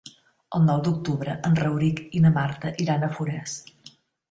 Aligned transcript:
El 0.59 0.63
nou 0.69 0.79
d'octubre 0.87 1.35
en 1.51 1.59
Rauric 1.61 2.03
i 2.21 2.23
na 2.25 2.33
Marta 2.41 2.73
iran 2.87 3.09
a 3.09 3.13
Forès. 3.21 3.57